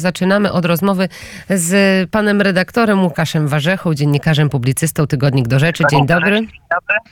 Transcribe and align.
Zaczynamy 0.00 0.52
od 0.52 0.64
rozmowy 0.64 1.08
z 1.50 2.10
panem 2.10 2.40
redaktorem 2.40 3.02
Łukaszem 3.02 3.48
Warzechą, 3.48 3.94
dziennikarzem, 3.94 4.48
publicystą 4.48 5.06
Tygodnik 5.06 5.48
do 5.48 5.58
Rzeczy. 5.58 5.84
Dzień 5.90 6.06
dobry. 6.06 6.40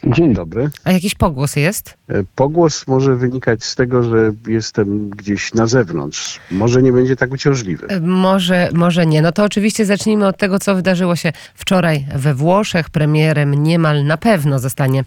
Dzień 0.04 0.34
dobry. 0.34 0.71
A 0.84 0.93
jakiś 0.93 1.14
pogłos 1.14 1.56
jest? 1.56 1.95
E, 2.09 2.14
Pogłos 2.35 2.87
może 2.87 3.16
wynikać 3.16 3.64
z 3.64 3.74
tego, 3.74 4.03
że 4.03 4.32
jestem 4.48 5.11
gdzieś 5.11 5.54
na 5.54 5.66
zewnątrz. 5.66 6.40
Może 6.51 6.82
nie 6.82 6.93
będzie 6.93 7.16
tak 7.16 7.32
uciążliwy. 7.32 7.87
E, 7.87 8.01
Może, 8.01 8.69
może 8.74 9.07
nie. 9.07 9.23
No 9.23 9.32
to 9.32 9.45
oczywiście 9.45 9.84
zacznijmy 9.86 10.27
od 10.27 10.36
tego, 10.39 10.59
co 10.59 10.75
wydarzyło 10.75 11.16
się 11.16 11.32
wczoraj 11.55 12.07
we 12.14 12.34
Włoszech. 12.34 12.91
Premierem 12.91 13.62
niemal 13.62 14.05
na 14.05 14.16
pewno 14.16 14.59
zostanie 14.59 15.05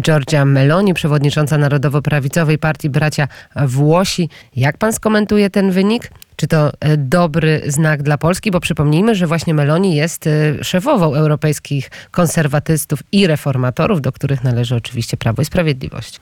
Giorgia 0.00 0.44
Meloni, 0.44 0.94
przewodnicząca 0.94 1.58
Narodowo-Prawicowej 1.58 2.58
Partii 2.58 2.90
Bracia 2.90 3.28
Włosi. 3.66 4.28
Jak 4.56 4.78
pan 4.78 4.92
skomentuje 4.92 5.50
ten 5.50 5.70
wynik? 5.70 6.10
Czy 6.36 6.46
to 6.46 6.72
e, 6.80 6.96
dobry 6.96 7.62
znak 7.66 8.02
dla 8.02 8.18
Polski? 8.18 8.50
Bo 8.50 8.60
przypomnijmy, 8.60 9.14
że 9.14 9.26
właśnie 9.26 9.54
Meloni 9.54 9.96
jest 9.96 10.26
e, 10.26 10.64
szefową 10.64 11.14
europejskich 11.14 11.90
konserwatystów 12.10 13.00
i 13.12 13.26
reformatorów, 13.26 14.00
do 14.00 14.12
których 14.12 14.44
należy 14.44 14.74
oczywiście 14.74 15.16
Prawo 15.16 15.42
i 15.42 15.44
Sprawiedliwość. 15.44 16.20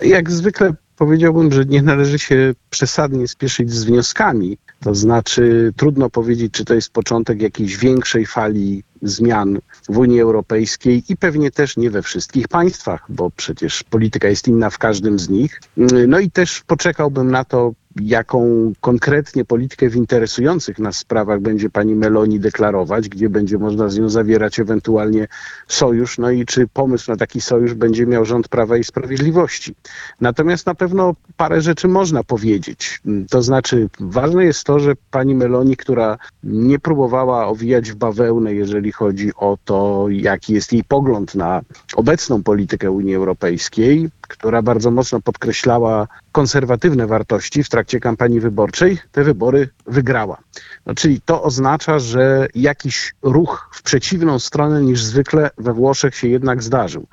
Jak 0.00 0.30
zwykle 0.30 0.74
powiedziałbym, 0.96 1.52
że 1.52 1.64
nie 1.64 1.82
należy 1.82 2.18
się 2.18 2.54
przesadnie 2.70 3.28
spieszyć 3.28 3.72
z 3.72 3.84
wnioskami. 3.84 4.58
To 4.80 4.94
znaczy, 4.94 5.72
trudno 5.76 6.10
powiedzieć, 6.10 6.52
czy 6.52 6.64
to 6.64 6.74
jest 6.74 6.90
początek 6.90 7.42
jakiejś 7.42 7.76
większej 7.76 8.26
fali 8.26 8.82
zmian 9.02 9.58
w 9.88 9.98
Unii 9.98 10.20
Europejskiej 10.20 11.02
i 11.08 11.16
pewnie 11.16 11.50
też 11.50 11.76
nie 11.76 11.90
we 11.90 12.02
wszystkich 12.02 12.48
państwach, 12.48 13.04
bo 13.08 13.30
przecież 13.30 13.82
polityka 13.82 14.28
jest 14.28 14.48
inna 14.48 14.70
w 14.70 14.78
każdym 14.78 15.18
z 15.18 15.28
nich. 15.28 15.60
No 16.08 16.18
i 16.18 16.30
też 16.30 16.62
poczekałbym 16.66 17.30
na 17.30 17.44
to, 17.44 17.72
jaką 18.00 18.72
konkretnie 18.80 19.44
politykę 19.44 19.88
w 19.88 19.96
interesujących 19.96 20.78
nas 20.78 20.98
sprawach 20.98 21.40
będzie 21.40 21.70
pani 21.70 21.94
Meloni 21.94 22.40
deklarować, 22.40 23.08
gdzie 23.08 23.28
będzie 23.28 23.58
można 23.58 23.88
z 23.88 23.98
nią 23.98 24.08
zawierać 24.08 24.60
ewentualnie 24.60 25.28
sojusz, 25.68 26.18
no 26.18 26.30
i 26.30 26.46
czy 26.46 26.68
pomysł 26.68 27.10
na 27.10 27.16
taki 27.16 27.40
sojusz 27.40 27.74
będzie 27.74 28.06
miał 28.06 28.24
rząd 28.24 28.48
Prawa 28.48 28.76
i 28.76 28.84
Sprawiedliwości. 28.84 29.74
Natomiast 30.20 30.66
na 30.66 30.74
pewno 30.74 31.14
parę 31.36 31.60
rzeczy 31.60 31.88
można 31.88 32.24
powiedzieć. 32.24 33.02
To 33.30 33.42
znaczy, 33.42 33.88
ważne 34.00 34.44
jest 34.44 34.64
to, 34.64 34.80
że 34.80 34.92
pani 35.10 35.34
Meloni, 35.34 35.76
która 35.76 36.18
nie 36.44 36.78
próbowała 36.78 37.46
owijać 37.46 37.92
w 37.92 37.94
bawełnę, 37.94 38.54
jeżeli 38.54 38.92
chodzi 38.92 39.30
o 39.36 39.58
to, 39.64 40.06
jaki 40.10 40.54
jest 40.54 40.72
jej 40.72 40.84
pogląd 40.84 41.34
na 41.34 41.62
obecną 41.96 42.42
politykę 42.42 42.90
Unii 42.90 43.14
Europejskiej, 43.14 44.10
która 44.32 44.62
bardzo 44.62 44.90
mocno 44.90 45.20
podkreślała 45.20 46.08
konserwatywne 46.32 47.06
wartości 47.06 47.64
w 47.64 47.68
trakcie 47.68 48.00
kampanii 48.00 48.40
wyborczej, 48.40 48.98
te 49.12 49.24
wybory 49.24 49.68
wygrała. 49.86 50.38
No, 50.86 50.94
czyli 50.94 51.20
to 51.20 51.42
oznacza, 51.42 51.98
że 51.98 52.48
jakiś 52.54 53.14
ruch 53.22 53.70
w 53.72 53.82
przeciwną 53.82 54.38
stronę 54.38 54.82
niż 54.82 55.04
zwykle 55.04 55.50
we 55.58 55.72
Włoszech 55.72 56.16
się 56.16 56.28
jednak 56.28 56.62
zdarzył. 56.62 57.06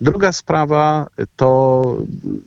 Druga 0.00 0.32
sprawa 0.32 1.06
to 1.36 1.82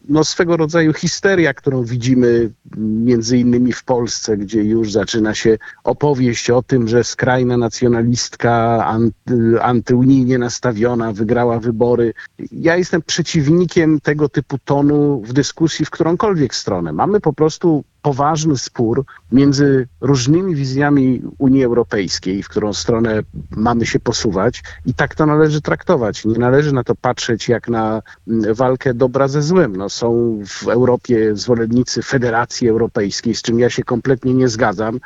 no, 0.10 0.24
swego 0.24 0.58
rodzaju 0.58 0.94
histeria, 0.94 1.54
którą 1.54 1.84
widzimy 1.84 2.50
między 2.78 3.38
innymi 3.38 3.74
w 3.74 3.84
Polsce, 3.84 4.38
gdzie 4.38 4.64
już 4.64 4.92
zaczyna 4.92 5.36
się 5.36 5.58
opowieść 5.84 6.50
o 6.50 6.64
tym, 6.64 6.88
że 6.88 7.04
skrajna 7.04 7.58
nacjonalistka, 7.58 8.86
anty, 8.86 9.62
antyunijnie 9.62 10.38
nastawiona, 10.38 11.14
wygrała 11.14 11.60
wybory. 11.60 12.14
Ja 12.52 12.78
jestem 12.78 13.02
przeciwnikiem 13.02 14.00
tego 14.00 14.17
typu 14.30 14.58
tonu 14.60 15.22
w 15.26 15.34
dyskusji 15.34 15.86
w 15.86 15.90
którąkolwiek 15.90 16.56
stronę. 16.56 16.94
Mamy 16.94 17.20
po 17.20 17.34
prostu 17.34 17.84
poważny 18.08 18.58
spór 18.58 19.06
między 19.32 19.88
różnymi 20.02 20.56
wizjami 20.56 21.22
Unii 21.38 21.64
Europejskiej, 21.64 22.44
w 22.44 22.50
którą 22.50 22.74
stronę 22.74 23.20
mamy 23.52 23.86
się 23.86 24.00
posuwać 24.00 24.64
i 24.86 24.94
tak 24.94 25.16
to 25.16 25.26
należy 25.26 25.62
traktować. 25.62 26.26
Nie 26.26 26.40
należy 26.40 26.74
na 26.74 26.84
to 26.84 26.96
patrzeć 26.96 27.50
jak 27.50 27.68
na 27.70 28.02
mm, 28.28 28.54
walkę 28.54 28.94
dobra 28.94 29.28
ze 29.28 29.42
złem. 29.42 29.76
No, 29.76 29.90
są 29.90 30.40
w 30.48 30.68
Europie 30.68 31.36
zwolennicy 31.36 32.04
Federacji 32.04 32.70
Europejskiej, 32.70 33.36
z 33.36 33.42
czym 33.42 33.60
ja 33.60 33.70
się 33.70 33.84
kompletnie 33.84 34.34
nie 34.34 34.48
zgadzam. 34.48 35.00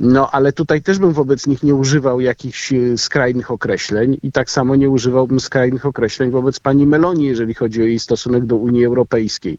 No, 0.00 0.30
ale 0.30 0.52
tutaj 0.52 0.82
też 0.82 0.98
bym 0.98 1.12
wobec 1.12 1.46
nich 1.46 1.62
nie 1.62 1.74
używał 1.74 2.20
jakichś 2.20 2.72
e, 2.72 2.98
skrajnych 2.98 3.50
określeń 3.50 4.16
i 4.22 4.32
tak 4.32 4.50
samo 4.50 4.76
nie 4.76 4.90
używałbym 4.90 5.40
skrajnych 5.40 5.86
określeń 5.86 6.30
wobec 6.30 6.60
pani 6.60 6.86
Meloni, 6.86 7.24
jeżeli 7.24 7.54
chodzi 7.54 7.82
o 7.82 7.84
jej 7.84 7.98
stosunek 7.98 8.46
do 8.46 8.56
Unii 8.56 8.84
Europejskiej. 8.84 9.58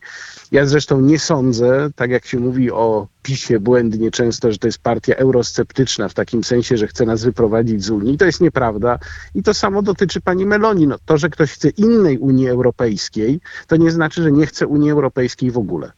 Ja 0.51 0.65
zresztą 0.65 1.01
nie 1.01 1.19
sądzę, 1.19 1.89
tak 1.95 2.09
jak 2.11 2.25
się 2.25 2.39
mówi 2.39 2.71
o 2.71 2.84
PiSie 3.21 3.59
błędnie 3.59 4.11
często, 4.11 4.51
że 4.51 4.57
to 4.57 4.67
jest 4.67 4.79
partia 4.79 5.15
eurosceptyczna 5.15 6.09
w 6.09 6.13
takim 6.13 6.43
sensie, 6.43 6.77
że 6.77 6.87
chce 6.87 7.05
nas 7.05 7.23
wyprowadzić 7.23 7.83
z 7.83 7.89
Unii. 7.89 8.17
To 8.17 8.25
jest 8.25 8.41
nieprawda 8.41 8.99
i 9.35 9.43
to 9.43 9.53
samo 9.53 9.81
dotyczy 9.81 10.21
pani 10.21 10.45
Meloni. 10.45 10.87
No, 10.87 10.95
to, 11.05 11.17
że 11.17 11.29
ktoś 11.29 11.51
chce 11.51 11.69
innej 11.69 12.17
Unii 12.17 12.47
Europejskiej, 12.49 13.39
to 13.67 13.75
nie 13.75 13.91
znaczy, 13.91 14.23
że 14.23 14.31
nie 14.31 14.45
chce 14.45 14.67
Unii 14.67 14.91
Europejskiej 14.91 15.51
w 15.51 15.57
ogóle. 15.57 15.91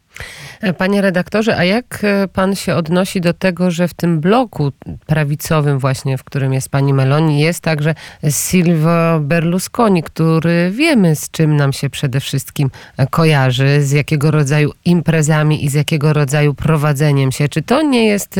Panie 0.78 1.02
redaktorze, 1.02 1.58
a 1.58 1.64
jak 1.64 2.00
e, 2.04 2.28
pan 2.28 2.56
się 2.56 2.76
odnosi 2.76 3.22
do 3.22 3.34
tego, 3.34 3.72
że 3.72 3.88
w 3.88 3.94
tym 3.94 4.20
bloku 4.20 4.72
prawicowym 5.06 5.80
właśnie, 5.80 6.18
w 6.18 6.24
którym 6.24 6.54
jest 6.54 6.70
pani 6.70 6.94
Meloni, 6.94 7.40
jest 7.40 7.60
także 7.60 7.96
Silvio 8.30 9.20
Berlusconi, 9.20 10.04
który 10.04 10.72
wiemy 10.72 11.16
z 11.16 11.32
czym 11.32 11.56
nam 11.56 11.74
się 11.74 11.90
przede 11.90 12.20
wszystkim 12.20 12.70
e, 12.98 13.08
kojarzy, 13.08 13.82
z 13.82 13.92
jakiego 13.92 14.32
rodzaju 14.32 14.72
imprezami 14.86 15.66
i 15.66 15.70
z 15.70 15.74
jakiego 15.74 16.14
rodzaju 16.14 16.54
prowadzeniem 16.54 17.32
się. 17.32 17.50
Czy 17.50 17.62
to 17.62 17.82
nie 17.82 18.08
jest 18.08 18.36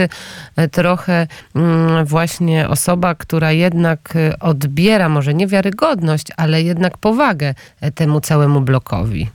e, 0.56 0.68
trochę 0.68 1.28
mm, 1.56 2.06
właśnie 2.06 2.70
osoba, 2.70 3.16
która 3.16 3.52
jednak 3.52 4.14
odbiera 4.40 5.10
może 5.10 5.34
nie 5.34 5.48
wiarygodność, 5.48 6.28
ale 6.38 6.62
jednak 6.62 6.98
powagę 6.98 7.54
temu 7.96 8.22
całemu 8.22 8.62
blokowi? 8.62 9.30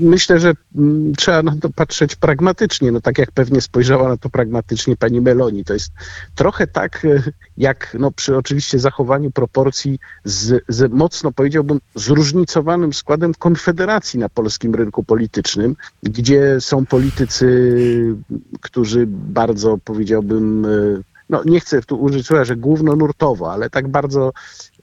Myślę, 0.00 0.40
że 0.40 0.52
mm, 0.76 1.14
trzeba 1.14 1.42
na 1.42 1.56
to 1.56 1.70
patrzeć 1.70 2.16
pragmatycznie, 2.16 2.92
no 2.92 3.00
tak 3.00 3.18
jak 3.18 3.32
pewnie 3.32 3.60
spojrzała 3.60 4.08
na 4.08 4.16
to 4.16 4.30
pragmatycznie 4.30 4.96
pani 4.96 5.20
Meloni. 5.20 5.64
To 5.64 5.74
jest 5.74 5.92
trochę 6.34 6.66
tak, 6.66 7.04
e, 7.04 7.22
jak 7.56 7.96
no, 7.98 8.10
przy 8.10 8.36
oczywiście 8.36 8.78
zachowaniu 8.78 9.30
proporcji 9.30 9.98
z, 10.24 10.64
z 10.68 10.92
mocno 10.92 11.32
powiedziałbym 11.32 11.80
zróżnicowanym 11.94 12.92
składem 12.92 13.34
konfederacji 13.34 14.20
na 14.20 14.28
polskim 14.28 14.74
rynku 14.74 15.04
politycznym, 15.04 15.76
gdzie 16.02 16.60
są 16.60 16.86
politycy, 16.86 17.46
którzy 18.60 19.06
bardzo 19.08 19.78
powiedziałbym 19.84 20.64
e, 20.64 21.14
no 21.28 21.42
nie 21.44 21.60
chcę 21.60 21.82
tu 21.82 21.96
użyć 22.00 22.26
słowa, 22.26 22.44
że 22.44 22.56
głównonurtowo, 22.56 23.52
ale 23.52 23.70
tak 23.70 23.88
bardzo, 23.88 24.32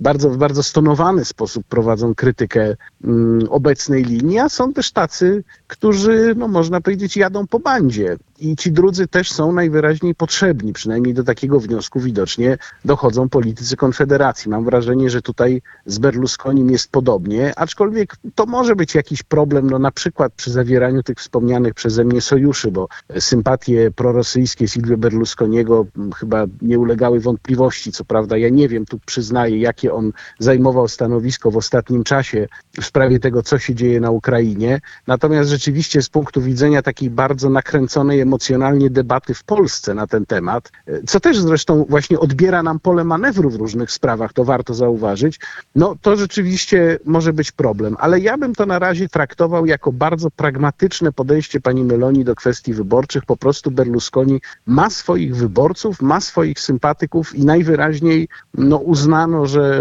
bardzo, 0.02 0.30
w 0.30 0.38
bardzo 0.38 0.64
stonowany 0.64 1.26
sposób 1.26 1.64
prowadzą 1.70 2.16
krytykę 2.16 2.76
mm, 3.04 3.48
obecnej 3.50 4.04
linii, 4.04 4.40
a 4.40 4.50
są 4.50 4.74
też 4.74 4.92
tacy, 4.92 5.44
którzy, 5.68 6.34
no 6.38 6.48
można 6.48 6.82
powiedzieć, 6.82 7.18
jadą 7.18 7.48
po 7.48 7.60
bandzie. 7.60 8.18
I 8.40 8.56
ci 8.56 8.72
drudzy 8.72 9.08
też 9.08 9.32
są 9.32 9.52
najwyraźniej 9.52 10.16
potrzebni, 10.16 10.74
przynajmniej 10.74 11.14
do 11.14 11.24
takiego 11.24 11.60
wniosku 11.60 12.00
widocznie 12.00 12.58
dochodzą 12.86 13.30
politycy 13.30 13.78
Konfederacji. 13.78 14.52
Mam 14.52 14.66
wrażenie, 14.66 15.10
że 15.10 15.22
tutaj 15.22 15.62
z 15.86 16.00
Berlusconim 16.00 16.70
jest 16.70 16.92
podobnie, 16.92 17.54
aczkolwiek 17.56 18.16
to 18.36 18.46
może 18.46 18.76
być 18.76 18.96
jakiś 18.96 19.24
problem, 19.24 19.70
no 19.70 19.80
na 19.80 19.92
przykład 19.92 20.34
przy 20.34 20.52
zawieraniu 20.52 21.04
tych 21.04 21.18
wspomnianych 21.18 21.74
przeze 21.74 22.04
mnie 22.04 22.22
sojuszy, 22.22 22.72
bo 22.72 22.88
sympatie 23.20 23.92
prorosyjskie 23.96 24.68
Silvio 24.68 24.98
Berlusconiego 24.98 25.86
mm, 25.98 26.12
chyba 26.12 26.46
nie 26.62 26.80
ulegały 26.80 27.20
wątpliwości. 27.20 27.92
Co 27.92 28.06
prawda 28.06 28.38
ja 28.38 28.50
nie 28.50 28.68
wiem, 28.68 28.86
tu 28.86 29.00
przyznaję, 29.06 29.58
jakie 29.58 29.91
on 29.94 30.12
zajmował 30.40 30.88
stanowisko 30.88 31.52
w 31.52 31.58
ostatnim 31.58 32.04
czasie 32.04 32.48
w 32.82 32.86
sprawie 32.86 33.20
tego, 33.20 33.44
co 33.44 33.60
się 33.60 33.76
dzieje 33.76 34.00
na 34.00 34.12
Ukrainie. 34.12 34.82
Natomiast 35.08 35.50
rzeczywiście 35.50 36.02
z 36.02 36.10
punktu 36.10 36.42
widzenia 36.42 36.82
takiej 36.82 37.10
bardzo 37.10 37.50
nakręconej 37.50 38.20
emocjonalnie 38.20 38.90
debaty 38.90 39.34
w 39.34 39.44
Polsce 39.44 39.94
na 39.94 40.08
ten 40.08 40.26
temat, 40.26 40.72
co 41.08 41.20
też 41.20 41.40
zresztą 41.40 41.86
właśnie 41.90 42.20
odbiera 42.20 42.64
nam 42.64 42.80
pole 42.80 43.04
manewru 43.04 43.50
w 43.50 43.56
różnych 43.56 43.92
sprawach, 43.92 44.34
to 44.34 44.46
warto 44.46 44.74
zauważyć, 44.74 45.40
no 45.76 45.96
to 46.02 46.16
rzeczywiście 46.16 47.00
może 47.06 47.34
być 47.34 47.52
problem. 47.52 47.96
Ale 48.00 48.20
ja 48.20 48.38
bym 48.38 48.56
to 48.56 48.66
na 48.66 48.80
razie 48.80 49.10
traktował 49.10 49.66
jako 49.66 49.92
bardzo 49.92 50.32
pragmatyczne 50.32 51.12
podejście 51.12 51.62
pani 51.62 51.84
Meloni 51.84 52.24
do 52.24 52.36
kwestii 52.36 52.74
wyborczych. 52.74 53.26
Po 53.26 53.38
prostu 53.38 53.72
Berlusconi 53.72 54.42
ma 54.66 54.90
swoich 54.90 55.36
wyborców, 55.36 56.02
ma 56.02 56.20
swoich 56.20 56.60
sympatyków 56.60 57.36
i 57.36 57.46
najwyraźniej 57.46 58.28
no, 58.54 58.78
uznano, 58.78 59.46
że 59.46 59.81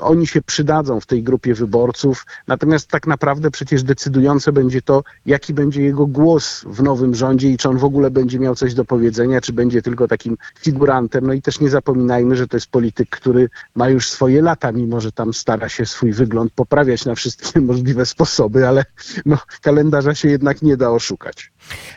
oni 0.00 0.26
się 0.26 0.42
przydadzą 0.42 1.00
w 1.00 1.06
tej 1.06 1.22
grupie 1.22 1.54
wyborców. 1.54 2.26
Natomiast 2.46 2.88
tak 2.88 3.06
naprawdę 3.06 3.50
przecież 3.50 3.82
decydujące 3.82 4.52
będzie 4.52 4.82
to, 4.82 5.02
jaki 5.26 5.54
będzie 5.54 5.82
jego 5.82 6.06
głos 6.06 6.64
w 6.66 6.82
nowym 6.82 7.14
rządzie 7.14 7.50
i 7.50 7.56
czy 7.56 7.68
on 7.68 7.78
w 7.78 7.84
ogóle 7.84 8.10
będzie 8.10 8.38
miał 8.38 8.54
coś 8.54 8.74
do 8.74 8.84
powiedzenia, 8.84 9.40
czy 9.40 9.52
będzie 9.52 9.82
tylko 9.82 10.08
takim 10.08 10.36
figurantem. 10.58 11.26
No 11.26 11.32
i 11.32 11.42
też 11.42 11.60
nie 11.60 11.70
zapominajmy, 11.70 12.36
że 12.36 12.48
to 12.48 12.56
jest 12.56 12.70
polityk, 12.70 13.10
który 13.10 13.48
ma 13.74 13.88
już 13.88 14.10
swoje 14.10 14.42
lata, 14.42 14.72
mimo 14.72 15.00
że 15.00 15.12
tam 15.12 15.34
stara 15.34 15.68
się 15.68 15.86
swój 15.86 16.12
wygląd 16.12 16.52
poprawiać 16.52 17.04
na 17.04 17.14
wszystkie 17.14 17.60
możliwe 17.70 18.06
sposoby, 18.06 18.68
ale 18.68 18.84
no, 19.26 19.38
kalendarza 19.62 20.14
się 20.14 20.28
jednak 20.28 20.62
nie 20.62 20.76
da 20.76 20.90
oszukać. 20.90 21.52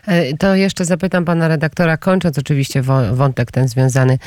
E, 0.08 0.38
To 0.38 0.56
jeszcze 0.56 0.86
zapytam 0.86 1.26
pana 1.26 1.48
redaktora, 1.48 1.98
kończąc 1.98 2.38
oczywiście 2.40 2.82
wątek 3.12 3.52
ten 3.52 3.68
związany 3.68 4.18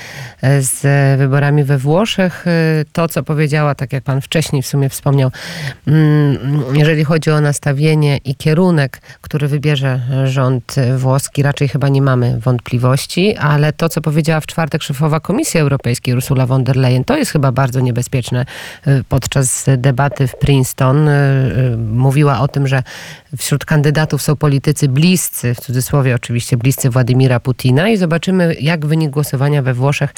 e, 0.42 0.62
z 0.62 0.82
wyborami 1.18 1.64
we 1.64 1.78
Włoszech. 1.78 2.46
E, 2.46 2.84
To, 2.92 3.08
co 3.08 3.22
powiedziała, 3.22 3.74
tak 3.74 3.92
jak 3.92 4.04
pan 4.04 4.20
wcześniej 4.20 4.62
w 4.62 4.66
sumie 4.66 4.88
wspomniał, 4.88 5.30
mm, 5.86 6.38
jeżeli 6.74 7.04
chodzi 7.04 7.30
o 7.30 7.40
nastawienie 7.40 8.16
i 8.16 8.34
kierunek, 8.34 9.00
który 9.20 9.48
wybierze 9.48 10.00
rząd 10.24 10.74
włoski, 10.96 11.42
raczej 11.42 11.68
chyba 11.68 11.88
nie 11.88 12.02
mamy 12.02 12.40
wątpliwości, 12.40 13.36
ale 13.36 13.72
to, 13.72 13.88
co 13.88 14.00
powiedziała 14.00 14.40
w 14.40 14.46
czwartek 14.46 14.82
szefowa 14.82 15.20
Komisji 15.20 15.60
Europejskiej 15.60 16.14
Ursula 16.14 16.46
von 16.46 16.64
der 16.64 16.76
Leyen, 16.76 17.04
to 17.04 17.16
jest 17.16 17.30
chyba 17.30 17.52
bardzo 17.52 17.80
niebezpieczne. 17.80 18.44
Podczas 19.08 19.66
debaty 19.76 20.26
w 20.26 20.36
Princeton 20.36 21.08
mówiła 21.92 22.40
o 22.40 22.48
tym, 22.48 22.66
że 22.66 22.82
wśród 23.38 23.64
kandydatów 23.64 24.22
są 24.22 24.36
politycy 24.36 24.88
bliscy, 24.88 25.35
w 25.42 25.60
cudzysłowie 25.60 26.14
oczywiście 26.14 26.56
bliscy 26.56 26.90
Władimira 26.90 27.40
Putina 27.40 27.88
i 27.88 27.96
zobaczymy, 27.96 28.56
jak 28.60 28.86
wynik 28.86 29.10
głosowania 29.10 29.62
we 29.62 29.74
Włoszech 29.74 30.14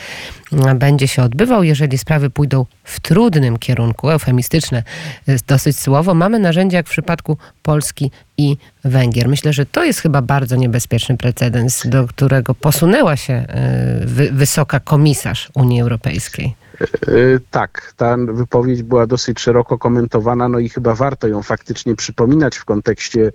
mm, 0.53 0.79
będzie 0.79 1.09
się 1.09 1.23
odbywał. 1.23 1.63
Jeżeli 1.63 1.99
sprawy 1.99 2.31
pójdą 2.31 2.67
w 2.85 3.01
trudnym 3.01 3.59
kierunku, 3.59 4.11
eufemistyczne 4.11 4.83
jest 5.27 5.47
dosyć 5.47 5.81
słowo, 5.81 6.15
mamy 6.15 6.39
narzędzia 6.39 6.77
jak 6.77 6.87
w 6.87 6.91
przypadku 6.91 7.39
Polski 7.63 8.11
i 8.37 8.57
Węgier. 8.85 9.29
Myślę, 9.29 9.53
że 9.53 9.67
to 9.67 9.85
jest 9.85 10.01
chyba 10.01 10.23
bardzo 10.23 10.57
niebezpieczny 10.57 11.17
precedens, 11.17 11.87
do 11.87 12.07
którego 12.07 12.55
posunęła 12.55 13.17
się 13.17 13.47
wy, 14.01 14.31
wysoka 14.33 14.81
komisarz 14.81 15.49
Unii 15.55 15.81
Europejskiej. 15.81 16.55
Y, 17.09 17.41
Tak, 17.51 17.93
ta 17.97 18.17
wypowiedź 18.17 18.83
była 18.83 19.07
dosyć 19.07 19.41
szeroko 19.41 19.79
komentowana, 19.79 20.49
no 20.49 20.59
i 20.59 20.69
chyba 20.69 20.95
warto 20.95 21.29
ją 21.29 21.43
faktycznie 21.43 21.97
przypominać 21.97 22.57
w 22.57 22.65
kontekście 22.65 23.33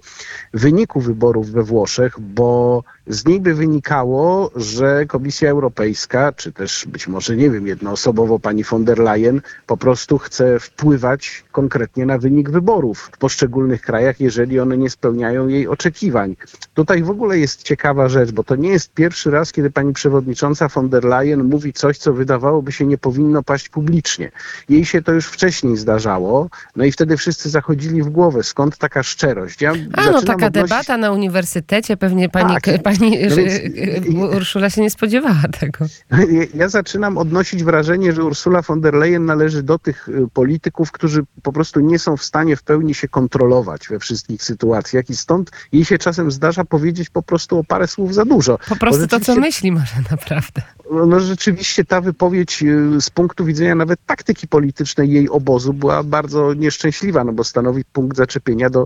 wyniku 0.54 1.02
wyborów 1.02 1.52
we 1.52 1.64
Włoszech, 1.64 2.20
bo 2.20 2.84
z 3.08 3.26
niej 3.26 3.42
by 3.42 3.54
wynikało, 3.54 4.52
że 4.56 5.06
Komisja 5.06 5.50
Europejska, 5.50 6.32
czy 6.32 6.52
też 6.52 6.86
być 6.88 7.08
może, 7.08 7.36
nie 7.36 7.50
wiem, 7.50 7.68
jednoosobowo 7.68 8.40
pani 8.40 8.64
von 8.64 8.86
der 8.86 9.00
Leyen 9.00 9.42
po 9.68 9.78
prostu 9.78 10.18
chce 10.18 10.60
wpływać 10.60 11.44
konkretnie 11.52 12.06
na 12.06 12.18
wynik 12.18 12.50
wyborów 12.50 13.10
w 13.14 13.18
poszczególnych 13.18 13.82
krajach, 13.82 14.20
jeżeli 14.20 14.60
one 14.60 14.78
nie 14.78 14.90
spełniają 14.90 15.48
jej 15.48 15.68
oczekiwań. 15.68 16.36
Tutaj 16.74 17.04
w 17.04 17.10
ogóle 17.10 17.40
jest 17.40 17.64
ciekawa 17.64 18.10
rzecz, 18.10 18.32
bo 18.32 18.44
to 18.44 18.56
nie 18.56 18.70
jest 18.70 18.94
pierwszy 18.94 19.32
raz, 19.32 19.52
kiedy 19.52 19.72
pani 19.72 19.94
przewodnicząca 19.94 20.68
von 20.68 20.90
der 20.90 21.04
Leyen 21.04 21.44
mówi 21.44 21.74
coś, 21.74 21.98
co 21.98 22.14
wydawałoby 22.14 22.72
się 22.72 22.86
nie 22.86 22.98
powinno 22.98 23.33
paść 23.44 23.70
publicznie. 23.70 24.32
Jej 24.70 24.86
się 24.86 25.02
to 25.02 25.12
już 25.12 25.26
wcześniej 25.28 25.78
zdarzało, 25.78 26.50
no 26.76 26.84
i 26.86 26.92
wtedy 26.92 27.18
wszyscy 27.18 27.50
zachodzili 27.50 28.04
w 28.04 28.10
głowę, 28.10 28.44
skąd 28.44 28.78
taka 28.78 29.04
szczerość. 29.04 29.62
Ja 29.62 29.72
A 29.94 30.06
no 30.12 30.22
taka 30.22 30.48
odnosić- 30.48 30.52
debata 30.52 30.98
na 30.98 31.12
uniwersytecie, 31.12 31.98
pewnie 31.98 32.30
pani, 32.30 32.56
Tak. 32.62 32.84
pani 32.84 33.18
No 33.30 33.36
więc- 33.36 34.34
Urszula 34.36 34.70
się 34.70 34.82
nie 34.82 34.90
spodziewała 34.90 35.42
tego. 35.60 35.86
Ja- 36.54 36.70
zaczynam 36.70 37.18
odnosić 37.18 37.64
wrażenie, 37.64 38.14
że 38.14 38.24
Ursula 38.24 38.62
von 38.62 38.82
der 38.82 38.94
Leyen 38.94 39.26
należy 39.26 39.64
do 39.64 39.80
tych 39.80 40.10
y, 40.10 40.28
polityków, 40.34 40.92
którzy 40.92 41.24
po 41.44 41.54
prostu 41.54 41.80
nie 41.80 42.00
są 42.00 42.18
w 42.18 42.24
stanie 42.24 42.56
w 42.56 42.64
pełni 42.64 42.94
się 42.96 43.08
kontrolować 43.08 43.88
we 43.90 44.00
wszystkich 44.00 44.44
sytuacjach 44.44 45.10
i 45.10 45.16
stąd 45.16 45.52
jej 45.72 45.86
się 45.86 45.98
czasem 45.98 46.32
zdarza 46.32 46.66
powiedzieć 46.66 47.10
po 47.10 47.22
prostu 47.24 47.60
o 47.60 47.64
parę 47.64 47.88
słów 47.88 48.14
za 48.14 48.26
dużo. 48.26 48.60
Po 48.70 48.76
prostu 48.76 49.08
to, 49.08 49.20
co 49.20 49.36
myśli 49.36 49.72
może 49.72 49.96
naprawdę. 50.12 50.62
No 51.08 51.20
rzeczywiście 51.20 51.86
ta 51.86 52.02
wypowiedź 52.02 52.64
y, 52.64 53.02
z 53.02 53.10
punktu 53.10 53.23
widzenia 53.40 53.76
nawet 53.76 54.00
taktyki 54.06 54.48
politycznej 54.48 55.12
jej 55.12 55.30
obozu 55.30 55.74
była 55.74 56.04
bardzo 56.04 56.54
nieszczęśliwa, 56.54 57.24
no 57.24 57.34
bo 57.34 57.44
stanowi 57.44 57.86
punkt 57.94 58.18
zaczepienia 58.18 58.70
do 58.70 58.86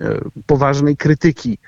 e, 0.00 0.20
poważnej 0.46 0.96
krytyki 0.96 1.58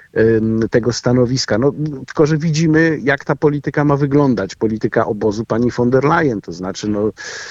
tego 0.70 0.92
stanowiska. 0.92 1.58
No, 1.58 1.72
tylko, 2.06 2.26
że 2.26 2.38
widzimy, 2.38 2.98
jak 3.02 3.24
ta 3.24 3.36
polityka 3.36 3.84
ma 3.84 3.96
wyglądać, 3.96 4.54
polityka 4.54 5.06
obozu 5.06 5.44
pani 5.44 5.70
von 5.70 5.90
der 5.90 6.04
Leyen. 6.04 6.40
To 6.40 6.52
znaczy, 6.52 6.88
no, 6.88 7.10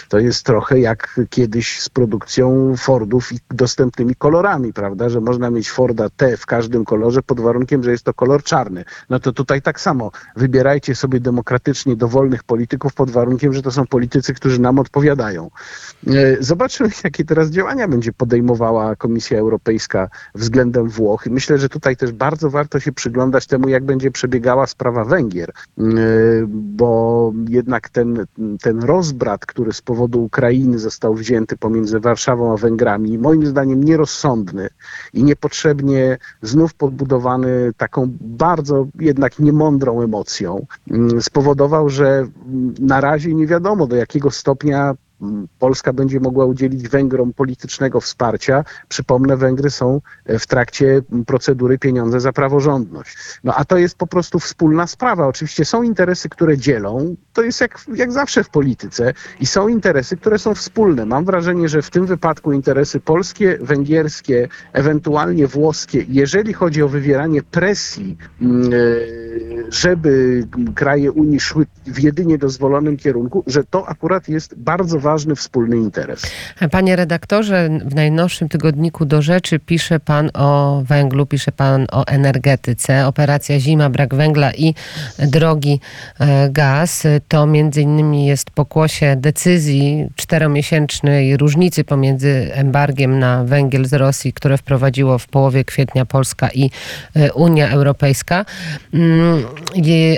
to 0.10 0.20
jest 0.20 0.46
trochę 0.46 0.80
jak 0.80 1.20
kiedyś 1.30 1.80
z 1.80 1.90
produkcją 1.90 2.74
Fordów 2.78 3.32
i 3.32 3.40
dostępnymi 3.52 4.16
kolorami, 4.16 4.74
prawda, 4.74 5.10
że 5.10 5.22
można 5.22 5.50
mieć 5.50 5.72
Forda 5.72 6.10
T 6.10 6.38
w 6.38 6.46
każdym 6.46 6.86
kolorze 6.86 7.24
pod 7.24 7.40
warunkiem, 7.40 7.84
że 7.84 7.92
jest 7.92 8.04
to 8.04 8.14
kolor 8.14 8.44
czarny. 8.44 8.86
No 9.10 9.20
to 9.20 9.34
tutaj 9.34 9.62
tak 9.62 9.82
samo. 9.82 10.12
Wybierajcie 10.36 10.96
sobie 10.96 11.20
demokratycznie 11.20 11.96
dowolnych 11.96 12.44
polityków 12.44 12.94
pod 12.94 13.12
warunkiem, 13.12 13.54
że 13.54 13.62
to 13.62 13.72
są 13.72 13.88
politycy, 13.88 14.34
którzy 14.34 14.57
nam 14.60 14.80
odpowiadają. 14.80 15.50
E, 16.08 16.12
Zobaczymy, 16.40 16.90
jakie 17.04 17.26
teraz 17.26 17.50
działania 17.50 17.88
będzie 17.88 18.14
podejmowała 18.14 18.96
Komisja 18.96 19.40
Europejska 19.40 20.10
względem 20.36 20.90
Włoch. 20.90 21.28
I 21.28 21.30
myślę, 21.30 21.58
że 21.58 21.70
tutaj 21.70 21.98
też 21.98 22.12
bardzo 22.12 22.50
warto 22.50 22.80
się 22.80 22.92
przyglądać 22.92 23.48
temu, 23.48 23.70
jak 23.70 23.86
będzie 23.86 24.12
przebiegała 24.12 24.68
sprawa 24.68 25.06
Węgier, 25.06 25.52
E, 25.78 25.84
bo 26.48 27.34
jednak 27.50 27.90
ten, 27.90 28.26
ten 28.62 28.84
rozbrat, 28.84 29.46
który 29.46 29.74
z 29.74 29.82
powodu 29.82 30.24
Ukrainy 30.24 30.80
został 30.80 31.14
wzięty 31.14 31.58
pomiędzy 31.58 32.00
Warszawą 32.00 32.54
a 32.54 32.58
Węgrami, 32.58 33.18
moim 33.18 33.46
zdaniem 33.46 33.84
nierozsądny 33.84 34.70
i 35.14 35.24
niepotrzebnie 35.24 36.18
znów 36.42 36.74
podbudowany 36.74 37.72
taką 37.78 38.18
bardzo 38.22 38.88
jednak 39.00 39.40
niemądrą 39.40 40.02
emocją, 40.02 40.66
mm, 40.92 41.22
spowodował, 41.22 41.90
że 41.90 42.28
na 42.80 43.02
razie 43.02 43.34
nie 43.34 43.48
wiadomo 43.48 43.88
do 43.88 43.96
jakiego 43.96 44.32
stopnia 44.38 44.96
mm, 45.22 45.48
Polska 45.60 45.94
będzie 45.94 46.20
mogła 46.20 46.46
udzielić 46.46 46.88
Węgrom 46.88 47.34
politycznego 47.34 48.02
wsparcia. 48.02 48.64
Przypomnę, 48.90 49.38
Węgry 49.38 49.70
są 49.70 50.02
e, 50.26 50.40
w 50.40 50.48
trakcie 50.48 51.02
mm, 51.12 51.26
procedury 51.26 51.80
pieniądze 51.80 52.20
za 52.20 52.34
praworządność. 52.34 53.18
No 53.44 53.54
a 53.56 53.66
to 53.66 53.78
jest 53.78 53.98
po 53.98 54.08
prostu 54.08 54.40
wspólna 54.40 54.88
sprawa. 54.88 55.28
Oczywiście 55.28 55.66
są 55.66 55.84
interesy, 55.84 56.30
które 56.30 56.58
dzielą. 56.58 57.16
To 57.34 57.42
jest 57.42 57.62
jak, 57.62 57.86
jak 57.96 58.12
zawsze 58.12 58.44
w 58.44 58.50
polityce. 58.50 59.14
I 59.40 59.46
są 59.46 59.68
interesy, 59.68 60.18
które 60.18 60.40
są 60.40 60.56
wspólne. 60.56 61.06
Mam 61.06 61.26
wrażenie, 61.26 61.70
że 61.70 61.82
w 61.82 61.90
tym 61.90 62.06
wypadku 62.06 62.52
interesy 62.52 63.00
polskie, 63.00 63.58
węgierskie, 63.62 64.48
ewentualnie 64.74 65.48
włoskie, 65.48 66.06
jeżeli 66.10 66.54
chodzi 66.54 66.84
o 66.84 66.88
wywieranie 66.88 67.44
presji, 67.44 68.18
e, 68.42 68.46
żeby 69.72 70.44
kraje 70.76 71.12
Unii 71.12 71.40
szły 71.40 71.66
w 71.88 72.00
jedynie 72.00 72.38
dozwolonym 72.38 72.98
kierunku, 72.98 73.44
że 73.48 73.64
to 73.64 73.88
akurat 73.88 74.30
jest 74.30 74.56
bardzo 74.56 75.00
ważny 75.00 75.36
wspólny 75.36 75.78
interes. 75.78 76.22
Panie 76.72 76.96
redaktorze, 76.96 77.70
w 77.86 77.96
najnowszym 77.96 78.50
tygodniku 78.50 79.06
do 79.06 79.22
rzeczy 79.22 79.60
pisze 79.60 80.00
pan 80.00 80.30
o 80.34 80.82
węglu, 80.86 81.26
pisze 81.26 81.52
pan 81.52 81.88
o 81.92 82.08
energetyce. 82.08 83.08
Operacja 83.08 83.60
Zima, 83.60 83.90
brak 83.90 84.16
węgla 84.16 84.54
i 84.54 84.74
drogi 85.20 85.80
e, 86.20 86.50
gaz. 86.50 87.08
To 87.28 87.46
między 87.46 87.82
innymi 87.82 88.26
jest 88.26 88.52
pokłosie 88.52 89.16
decyzji 89.16 90.10
czteromiesięcznej 90.16 91.38
różnicy 91.38 91.84
pomiędzy 91.84 92.54
embargiem 92.54 93.20
na 93.20 93.44
węgiel 93.44 93.86
z 93.86 93.94
Rosji, 93.94 94.34
które 94.34 94.58
wprowadziło 94.58 95.18
w 95.18 95.28
połowie 95.28 95.66
kwietnia 95.66 96.06
Polska 96.06 96.50
i 96.54 96.72
e, 97.16 97.34
Unia 97.34 97.70
Europejska. 97.70 98.46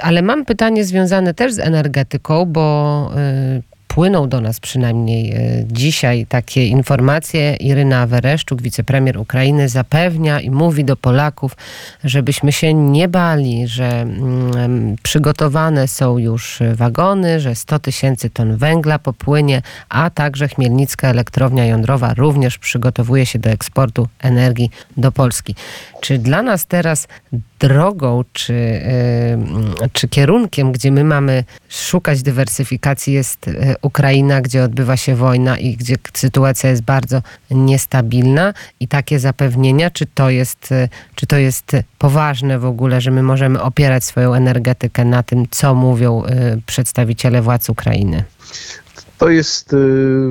Ale 0.02 0.22
mam 0.22 0.46
pytanie 0.46 0.86
związane 0.86 1.34
też 1.34 1.54
z 1.54 1.60
energetyką, 1.60 2.46
bo 2.46 3.12
e, 3.16 3.62
płyną 3.90 4.30
do 4.30 4.42
nas 4.42 4.60
przynajmniej 4.60 5.32
e, 5.32 5.64
dzisiaj 5.68 6.26
takie 6.26 6.68
informacje. 6.68 7.56
Iryna 7.56 8.08
Wereszczuk, 8.08 8.62
wicepremier 8.62 9.18
Ukrainy, 9.18 9.70
zapewnia 9.70 10.42
i 10.42 10.50
mówi 10.50 10.86
do 10.86 10.96
Polaków, 10.96 11.58
żebyśmy 12.04 12.52
się 12.52 12.74
nie 12.74 13.08
bali, 13.08 13.68
że 13.68 14.02
mm, 14.02 14.96
przygotowane 15.04 15.88
są 15.88 16.18
już 16.18 16.60
wagony, 16.74 17.40
że 17.40 17.56
100 17.56 17.80
tysięcy 17.80 18.30
ton 18.30 18.58
węgla 18.58 19.00
popłynie, 19.00 19.62
a 19.90 20.10
także 20.10 20.48
Chmielnicka 20.48 21.08
elektrownia 21.08 21.66
jądrowa 21.66 22.14
również 22.14 22.58
przygotowuje 22.58 23.26
się 23.26 23.40
do 23.40 23.50
eksportu 23.50 24.08
energii 24.20 24.70
do 24.98 25.12
Polski. 25.12 25.56
Czy 26.02 26.18
dla 26.18 26.42
nas 26.42 26.66
teraz 26.66 27.08
drogą 27.60 28.24
czy, 28.34 28.54
y, 28.54 29.90
czy 29.94 30.08
kierunkiem, 30.08 30.72
gdzie 30.72 30.92
my 30.92 31.04
mamy 31.04 31.44
szukać 31.70 32.24
dywersyfikacji, 32.24 33.14
jest 33.14 33.48
y, 33.48 33.76
Ukraina, 33.82 34.42
gdzie 34.42 34.64
odbywa 34.64 34.98
się 34.98 35.16
wojna 35.16 35.58
i 35.58 35.76
gdzie 35.76 35.96
sytuacja 36.14 36.70
jest 36.70 36.82
bardzo 36.82 37.22
niestabilna 37.52 38.54
i 38.80 38.88
takie 38.88 39.20
zapewnienia, 39.20 39.90
czy 39.90 40.06
to 40.06 40.30
jest, 40.30 40.72
y, 40.72 40.90
czy 41.16 41.28
to 41.28 41.38
jest 41.38 41.72
poważne 41.98 42.60
w 42.60 42.66
ogóle, 42.66 43.02
że 43.02 43.12
my 43.12 43.24
możemy 43.24 43.62
opierać 43.62 44.04
swoją 44.04 44.34
energetykę 44.34 45.06
na 45.06 45.24
tym, 45.24 45.46
co 45.52 45.76
mówią 45.76 46.24
przedstawiciele 46.66 47.42
władz 47.42 47.70
Ukrainy? 47.70 48.24
To 49.20 49.30
jest 49.30 49.74
y, 49.74 49.78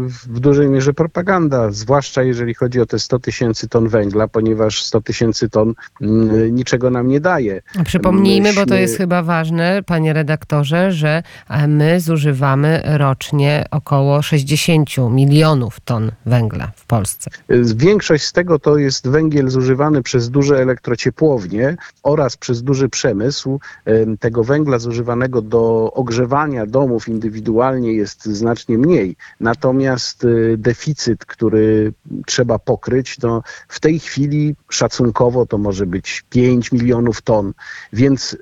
w 0.09 0.41
dużej 0.41 0.69
mierze 0.69 0.95
propaganda, 0.95 1.71
zwłaszcza 1.71 2.23
jeżeli 2.23 2.55
chodzi 2.55 2.81
o 2.81 2.87
te 2.87 2.99
100 2.99 3.19
tysięcy 3.19 3.69
ton 3.69 3.89
węgla, 3.89 4.29
ponieważ 4.29 4.83
100 4.85 5.01
tysięcy 5.01 5.51
ton 5.51 5.75
mm, 6.01 6.55
niczego 6.55 6.91
nam 6.91 7.09
nie 7.09 7.21
daje. 7.21 7.63
Przypomnijmy, 7.85 8.49
bo 8.49 8.61
to 8.61 8.61
Myśmy- 8.61 8.81
jest 8.81 8.97
chyba 8.97 9.23
ważne, 9.23 9.83
panie 9.87 10.13
redaktorze, 10.13 10.93
że 10.93 11.23
e, 11.49 11.69
my 11.69 12.01
zużywamy 12.01 12.83
rocznie 12.85 13.65
około 13.71 14.23
60 14.23 14.89
milionów 15.11 15.81
ton 15.81 16.13
węgla 16.27 16.71
w 16.77 16.87
Polsce. 16.87 17.31
Y, 17.51 17.63
Większość 17.77 18.25
z 18.25 18.33
tego 18.33 18.59
to 18.59 18.77
jest 18.79 19.09
węgiel 19.09 19.49
zużywany 19.51 20.03
przez 20.03 20.31
duże 20.31 20.57
elektrociepłownie 20.63 21.77
oraz 22.03 22.37
przez 22.37 22.63
duży 22.63 22.89
przemysł. 22.89 23.61
Em, 23.85 24.19
Tego 24.19 24.45
węgla 24.45 24.79
zużywanego 24.79 25.43
do 25.43 25.93
ogrzewania 25.95 26.67
domów 26.67 27.09
indywidualnie 27.09 27.93
jest 27.93 28.25
znacznie 28.27 28.78
mniej. 28.79 29.17
Natomiast 29.41 30.25
y, 30.25 30.57
deficyt, 30.59 31.25
który 31.25 31.93
trzeba 32.27 32.59
pokryć, 32.59 33.17
to 33.17 33.43
w 33.69 33.81
tej 33.81 33.99
chwili 33.99 34.57
szacunkowo 34.69 35.47
to 35.47 35.59
może 35.59 35.87
być 35.87 36.25
5 36.31 36.73
milionów 36.73 37.23
ton, 37.23 37.53
więc 37.93 38.37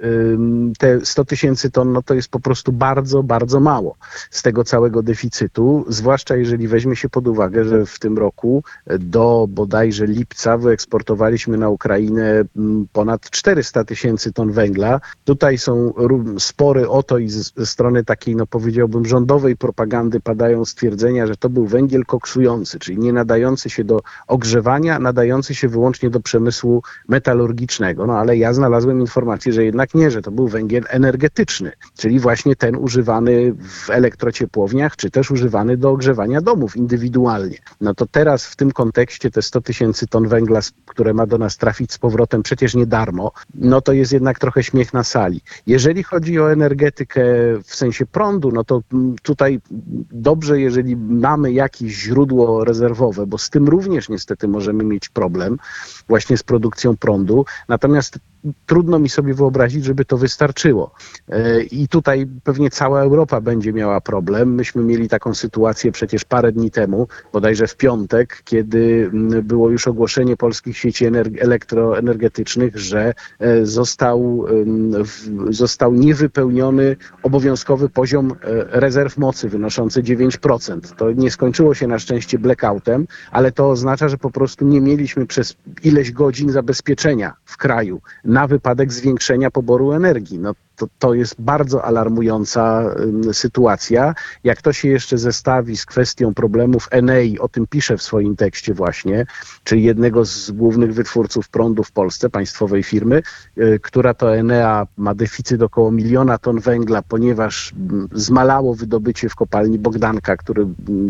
te 0.79 1.07
100 1.07 1.25
tysięcy 1.25 1.71
ton 1.71 1.93
no 1.93 2.03
to 2.03 2.15
jest 2.15 2.29
po 2.29 2.41
prostu 2.41 2.73
bardzo, 2.73 3.23
bardzo 3.23 3.61
mało 3.61 3.97
z 4.31 4.43
tego 4.43 4.65
całego 4.65 5.03
deficytu, 5.03 5.85
zwłaszcza 5.89 6.37
jeżeli 6.37 6.69
weźmie 6.69 6.97
się 6.97 7.09
pod 7.09 7.29
uwagę, 7.29 7.65
że 7.65 7.87
w 7.87 7.99
tym 7.99 8.19
roku 8.19 8.63
do 8.99 9.47
bodajże 9.49 10.07
lipca 10.07 10.59
wyeksportowaliśmy 10.59 11.59
na 11.59 11.69
Ukrainę 11.69 12.45
ponad 12.93 13.31
400 13.31 13.85
tysięcy 13.85 14.33
ton 14.33 14.53
węgla. 14.53 15.01
Tutaj 15.25 15.59
są 15.59 15.93
spory 16.39 16.89
o 16.89 17.03
to 17.03 17.19
i 17.19 17.29
ze 17.29 17.67
strony 17.67 18.05
takiej, 18.05 18.37
no 18.37 18.47
powiedziałbym, 18.47 19.07
rządowej 19.07 19.57
propagandy 19.57 20.21
padają 20.27 20.65
stwierdzenia, 20.65 21.27
że 21.27 21.37
to 21.37 21.49
był 21.49 21.67
węgiel 21.67 22.05
koksujący, 22.05 22.79
czyli 22.79 22.99
nie 22.99 23.13
nadający 23.13 23.71
się 23.71 23.85
do 23.85 24.01
ogrzewania, 24.27 24.99
nadający 24.99 25.55
się 25.55 25.69
wyłącznie 25.69 26.11
do 26.11 26.21
przemysłu 26.21 26.83
metalurgicznego. 27.09 28.07
No 28.07 28.19
ale 28.19 28.37
ja 28.37 28.53
znalazłem 28.53 29.01
informację, 29.01 29.53
że 29.53 29.65
jednak 29.65 29.95
nie, 29.95 30.11
że 30.11 30.23
to 30.23 30.31
był 30.31 30.49
węgiel 30.49 30.85
energetyczny, 30.89 31.73
czyli 31.97 32.21
właśnie 32.21 32.57
ten 32.57 32.77
używany 32.77 33.55
w 33.69 33.91
elektrociepłowniach, 33.91 34.97
czy 34.97 35.11
też 35.11 35.31
używany 35.31 35.77
do 35.77 35.91
ogrzewania 35.91 36.41
domów 36.41 36.77
indywidualnie. 36.77 37.59
No 37.81 37.95
to 37.95 38.07
teraz 38.07 38.47
w 38.47 38.57
tym 38.57 38.73
kontekście 38.73 39.31
te 39.31 39.43
100 39.43 39.61
tysięcy 39.61 40.07
ton 40.07 40.29
węgla, 40.29 40.61
które 40.87 41.15
ma 41.15 41.27
do 41.27 41.39
nas 41.39 41.57
trafić 41.57 41.93
z 41.93 41.99
powrotem 41.99 42.43
przecież 42.43 42.75
nie 42.75 42.87
darmo, 42.87 43.33
no 43.55 43.81
to 43.81 43.93
jest 43.93 44.13
jednak 44.13 44.39
trochę 44.39 44.63
śmiech 44.63 44.95
na 44.95 45.05
sali. 45.05 45.41
Jeżeli 45.67 46.03
chodzi 46.03 46.41
o 46.41 46.53
energetykę 46.53 47.25
w 47.65 47.75
sensie 47.75 48.07
prądu, 48.07 48.53
no 48.53 48.65
to 48.65 48.83
tutaj 49.23 49.61
dobrze, 50.23 50.61
jeżeli 50.61 50.97
mamy 50.97 51.53
jakieś 51.53 51.93
źródło 51.93 52.65
rezerwowe, 52.65 53.27
bo 53.27 53.39
z 53.39 53.51
tym 53.51 53.69
również 53.69 54.09
niestety 54.09 54.49
możemy 54.49 54.85
mieć 54.85 55.09
problem 55.09 55.59
właśnie 56.09 56.37
z 56.37 56.43
produkcją 56.43 56.97
prądu. 56.97 57.45
Natomiast 57.69 58.19
trudno 58.67 58.99
mi 58.99 59.09
sobie 59.09 59.35
wyobrazić, 59.35 59.85
żeby 59.85 60.05
to 60.05 60.17
wystarczyło. 60.17 60.91
E, 61.29 61.63
I 61.63 61.89
tutaj 61.89 62.27
pewnie 62.45 62.71
cała 62.71 63.01
Europa 63.03 63.41
będzie 63.41 63.73
miała 63.73 64.01
problem. 64.01 64.55
Myśmy 64.55 64.85
mieli 64.85 65.09
taką 65.09 65.35
sytuację 65.35 65.93
przecież 65.93 66.25
parę 66.25 66.53
dni 66.53 66.71
temu, 66.71 67.09
bodajże 67.33 67.67
w 67.67 67.77
piątek, 67.77 68.43
kiedy 68.45 69.11
mm, 69.13 69.43
było 69.43 69.71
już 69.71 69.89
ogłoszenie 69.89 70.37
polskich 70.37 70.79
sieci 70.79 71.07
ener- 71.07 71.37
elektroenergetycznych, 71.41 72.79
że 72.79 73.15
e, 73.39 73.67
został, 73.67 74.47
został 75.49 75.95
niewypełniony 75.95 76.97
obowiązkowy 77.23 77.89
poziom 77.89 78.33
e, 78.33 78.35
rezerw 78.81 79.19
mocy 79.19 79.49
wynoszący 79.49 80.03
9%. 80.07 80.95
To 80.97 81.13
nie 81.13 81.31
skończyło 81.31 81.75
się 81.75 81.87
na 81.87 81.99
szczęście 81.99 82.39
blackoutem, 82.39 83.07
ale 83.31 83.53
to 83.53 83.71
oznacza, 83.71 84.09
że 84.09 84.19
po 84.19 84.31
prostu 84.31 84.65
nie 84.65 84.81
mieliśmy 84.81 85.27
przez 85.27 85.57
ileś 85.83 86.13
godzin 86.13 86.51
zabezpieczenia 86.51 87.35
w 87.45 87.57
kraju 87.57 88.01
na 88.25 88.47
wypadek 88.47 88.93
zwiększenia 88.93 89.51
poboru 89.51 89.93
energii. 89.93 90.39
No 90.39 90.55
to, 90.77 90.87
to 90.99 91.15
jest 91.15 91.35
bardzo 91.39 91.85
alarmująca 91.85 92.95
sytuacja. 93.33 94.15
Jak 94.45 94.63
to 94.63 94.73
się 94.73 94.89
jeszcze 94.89 95.19
zestawi 95.19 95.77
z 95.77 95.87
kwestią 95.87 96.35
problemów 96.35 96.89
Enei, 96.91 97.39
o 97.39 97.49
tym 97.49 97.67
piszę 97.67 97.97
w 97.97 98.03
swoim 98.03 98.37
tekście 98.37 98.75
właśnie, 98.75 99.27
czyli 99.65 99.83
jednego 99.83 100.25
z 100.25 100.51
głównych 100.51 100.95
wytwórców 100.95 101.49
prądu 101.49 101.83
w 101.83 101.93
Polsce, 101.93 102.31
państwowej 102.31 102.83
firmy, 102.83 103.23
y, 103.59 103.81
która 103.83 104.15
to 104.15 104.37
Enea 104.37 104.87
ma 104.97 105.15
deficyt 105.15 105.63
około 105.63 105.93
miliona 105.93 106.39
ton 106.39 106.61
węgla, 106.61 107.03
ponieważ 107.03 107.75
zmalało 108.13 108.75
wydobycie 108.75 109.29
w 109.29 109.35
kopalni 109.35 109.79
Bogdanka, 109.79 110.37
który, 110.37 110.67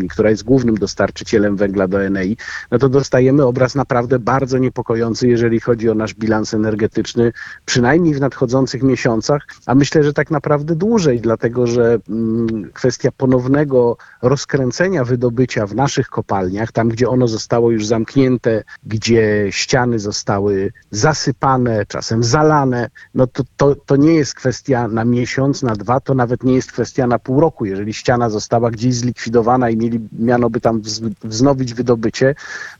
która 0.09 0.29
jest 0.29 0.43
głównym 0.43 0.75
dostarczycielem 0.75 1.55
węgla 1.55 1.87
do 1.87 2.03
Enei, 2.03 2.37
no 2.71 2.77
to 2.77 2.89
dostajemy 2.89 3.45
obraz 3.45 3.75
naprawdę 3.75 4.19
bardzo 4.19 4.57
niepokojący, 4.57 5.27
jeżeli 5.27 5.59
chodzi 5.59 5.89
o 5.89 5.95
nasz 5.95 6.13
bilans 6.13 6.53
energetyczny, 6.53 7.31
przynajmniej 7.65 8.13
w 8.13 8.19
nadchodzących 8.19 8.83
miesiącach, 8.83 9.47
a 9.65 9.75
myślę, 9.75 10.03
że 10.03 10.13
tak 10.13 10.31
naprawdę 10.31 10.75
dłużej, 10.75 11.21
dlatego 11.21 11.67
że 11.67 11.97
mm, 12.09 12.71
kwestia 12.73 13.11
ponownego 13.17 13.97
rozkręcenia 14.21 15.03
wydobycia 15.03 15.67
w 15.67 15.75
naszych 15.75 16.09
kopalniach, 16.09 16.71
tam 16.71 16.89
gdzie 16.89 17.09
ono 17.09 17.27
zostało 17.27 17.71
już 17.71 17.85
zamknięte, 17.85 18.63
gdzie 18.83 19.47
ściany 19.49 19.99
zostały 19.99 20.73
zasypane, 20.91 21.85
czasem 21.85 22.23
zalane, 22.23 22.89
no 23.15 23.27
to, 23.27 23.43
to, 23.57 23.75
to 23.75 23.95
nie 23.95 24.13
jest 24.13 24.33
kwestia 24.33 24.87
na 24.87 25.05
miesiąc, 25.05 25.63
na 25.63 25.75
dwa, 25.75 25.99
to 25.99 26.13
nawet 26.13 26.43
nie 26.43 26.55
jest 26.55 26.71
kwestia 26.71 27.07
na 27.07 27.19
pół 27.19 27.39
roku. 27.39 27.65
Jeżeli 27.65 27.93
ściana 27.93 28.29
została 28.29 28.71
gdzieś 28.71 28.95
zlikwidowana 28.95 29.69
i 29.69 29.77
mieli, 29.77 29.99
miano 30.19 30.49
by 30.49 30.61
tam 30.61 30.81
wz- 30.81 31.11
wznowić 31.23 31.73
wydobycie, 31.73 32.35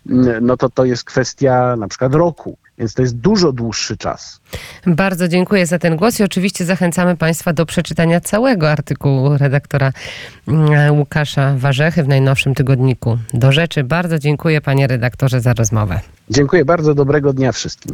mm, 0.09 0.45
no 0.45 0.57
to 0.57 0.69
to 0.69 0.85
jest 0.85 1.03
kwestia 1.03 1.75
na 1.75 1.87
przykład 1.87 2.15
roku. 2.15 2.57
Więc 2.77 2.93
to 2.93 3.01
jest 3.01 3.17
dużo 3.17 3.51
dłuższy 3.51 3.97
czas. 3.97 4.41
Bardzo 4.85 5.27
dziękuję 5.27 5.65
za 5.65 5.79
ten 5.79 5.95
głos 5.95 6.19
i 6.19 6.23
oczywiście 6.23 6.65
zachęcamy 6.65 7.17
Państwa 7.17 7.53
do 7.53 7.65
przeczytania 7.65 8.19
całego 8.21 8.71
artykułu 8.71 9.37
redaktora 9.37 9.91
mm, 10.47 10.95
Łukasza 10.97 11.53
Warzechy 11.57 12.03
w 12.03 12.07
najnowszym 12.07 12.55
tygodniku. 12.55 13.17
Do 13.33 13.51
rzeczy 13.51 13.83
bardzo 13.83 14.19
dziękuję 14.19 14.61
panie 14.61 14.87
redaktorze 14.87 15.41
za 15.41 15.53
rozmowę. 15.53 15.99
Dziękuję 16.29 16.65
bardzo, 16.65 16.93
dobrego 16.95 17.33
dnia 17.33 17.51
wszystkim. 17.51 17.77